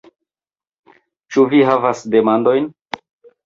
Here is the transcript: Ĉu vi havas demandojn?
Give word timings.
Ĉu 1.37 1.47
vi 1.53 1.61
havas 1.69 2.05
demandojn? 2.17 2.69